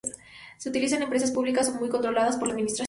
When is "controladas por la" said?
1.87-2.53